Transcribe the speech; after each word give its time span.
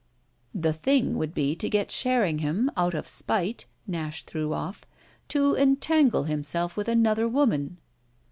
"The 0.55 0.73
thing 0.73 1.15
would 1.19 1.31
be 1.31 1.55
to 1.55 1.69
get 1.69 1.91
Sherringham, 1.91 2.71
out 2.75 2.95
of 2.95 3.07
spite," 3.07 3.67
Nash 3.85 4.23
threw 4.23 4.51
off, 4.51 4.83
"to 5.27 5.55
entangle 5.55 6.23
himself 6.23 6.75
with 6.75 6.87
another 6.87 7.27
woman." 7.27 7.77